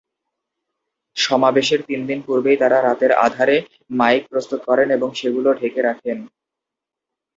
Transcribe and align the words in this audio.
সমাবেশের 1.17 1.81
তিনদিন 1.87 2.19
পূর্বেই 2.21 2.57
তারা 2.57 2.77
রাতের 2.79 3.11
আধারে 3.25 3.57
মাইক 3.99 4.23
প্রস্তুত 4.29 4.59
করেন 4.65 4.87
এবং 4.91 5.09
সেগুলো 5.15 5.49
ঢেকে 5.59 5.81
রাখেন। 5.81 6.17